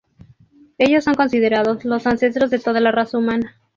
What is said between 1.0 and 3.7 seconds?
son considerados los ancestros de toda la raza humana.